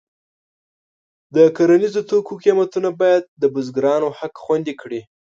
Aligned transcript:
د 1.35 1.37
کرنیزو 1.55 2.01
توکو 2.09 2.33
قیمتونه 2.43 2.89
باید 2.99 3.23
د 3.41 3.43
بزګرانو 3.53 4.07
حق 4.19 4.33
خوندي 4.43 4.73
کړي. 4.81 5.01